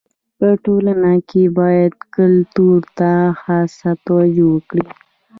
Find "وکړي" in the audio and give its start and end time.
4.55-4.87